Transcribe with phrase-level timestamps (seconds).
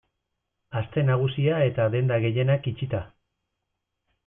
[0.79, 3.05] Aste Nagusia eta denda gehienak itxita.